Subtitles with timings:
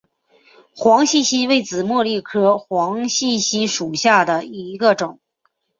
[0.75, 5.19] 黄细心为紫茉莉科黄细心属下的一个种。